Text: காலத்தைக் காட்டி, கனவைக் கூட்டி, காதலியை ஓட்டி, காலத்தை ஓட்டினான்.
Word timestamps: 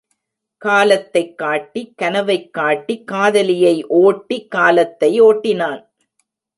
காலத்தைக் 0.57 1.37
காட்டி, 1.37 1.93
கனவைக் 1.97 2.53
கூட்டி, 2.53 3.03
காதலியை 3.03 3.85
ஓட்டி, 3.87 4.47
காலத்தை 4.47 5.21
ஓட்டினான். 5.21 5.89